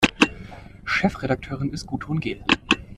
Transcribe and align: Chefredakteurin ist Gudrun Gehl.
Chefredakteurin 0.83 1.71
ist 1.73 1.85
Gudrun 1.85 2.19
Gehl. 2.19 2.43